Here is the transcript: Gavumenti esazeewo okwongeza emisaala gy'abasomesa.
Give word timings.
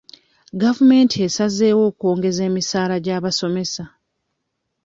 Gavumenti 0.61 1.15
esazeewo 1.27 1.81
okwongeza 1.91 2.41
emisaala 2.49 2.95
gy'abasomesa. 3.05 3.83